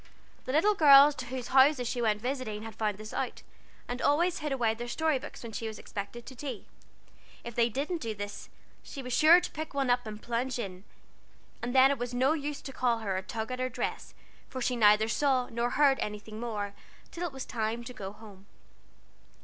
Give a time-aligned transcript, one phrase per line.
[0.45, 3.43] The little girls to whose houses she went visiting had found this out,
[3.87, 6.65] and always hid away their story books when she was expected to tea.
[7.43, 8.49] If they didn't do this,
[8.81, 10.85] she was sure to pick one up and plunge in,
[11.61, 14.15] and then it was no use to call her, or tug at her dress,
[14.49, 16.73] for she neither saw nor heard anything more,
[17.11, 18.47] till it was time to go home.